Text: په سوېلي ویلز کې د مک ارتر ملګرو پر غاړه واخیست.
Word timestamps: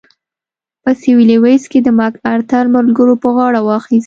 په 0.83 0.91
سوېلي 1.01 1.37
ویلز 1.43 1.65
کې 1.71 1.79
د 1.83 1.87
مک 1.97 2.13
ارتر 2.33 2.63
ملګرو 2.75 3.13
پر 3.21 3.29
غاړه 3.35 3.61
واخیست. 3.63 3.99